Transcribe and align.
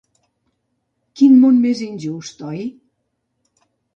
Quin 1.19 1.35
món 1.43 1.59
més 1.67 1.83
injust, 1.89 2.43
oi? 2.53 2.65